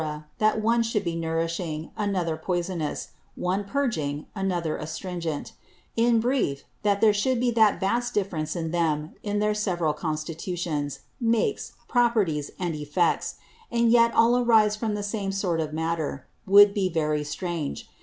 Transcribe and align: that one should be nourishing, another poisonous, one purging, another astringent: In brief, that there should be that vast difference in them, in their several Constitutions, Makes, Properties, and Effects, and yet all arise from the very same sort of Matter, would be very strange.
that 0.39 0.59
one 0.59 0.81
should 0.81 1.03
be 1.03 1.15
nourishing, 1.15 1.91
another 1.95 2.35
poisonous, 2.35 3.09
one 3.35 3.63
purging, 3.63 4.25
another 4.33 4.75
astringent: 4.75 5.53
In 5.95 6.19
brief, 6.19 6.63
that 6.81 7.01
there 7.01 7.13
should 7.13 7.39
be 7.39 7.51
that 7.51 7.79
vast 7.79 8.15
difference 8.15 8.55
in 8.55 8.71
them, 8.71 9.13
in 9.21 9.37
their 9.37 9.53
several 9.53 9.93
Constitutions, 9.93 11.01
Makes, 11.19 11.73
Properties, 11.87 12.49
and 12.57 12.73
Effects, 12.73 13.35
and 13.71 13.91
yet 13.91 14.11
all 14.15 14.35
arise 14.39 14.75
from 14.75 14.95
the 14.95 15.01
very 15.05 15.21
same 15.21 15.31
sort 15.31 15.59
of 15.59 15.71
Matter, 15.71 16.25
would 16.47 16.73
be 16.73 16.89
very 16.89 17.23
strange. 17.23 17.87